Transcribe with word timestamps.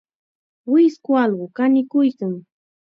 Wisku 0.71 1.11
allqu 1.23 1.45
kanikuykan. 1.57 2.33